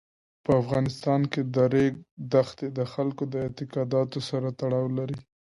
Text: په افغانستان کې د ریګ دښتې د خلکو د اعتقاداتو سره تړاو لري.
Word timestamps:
په 0.43 0.51
افغانستان 0.61 1.21
کې 1.31 1.41
د 1.55 1.55
ریګ 1.73 1.93
دښتې 2.33 2.67
د 2.77 2.79
خلکو 2.93 3.23
د 3.33 3.33
اعتقاداتو 3.45 4.19
سره 4.29 4.47
تړاو 4.59 4.87
لري. 4.97 5.17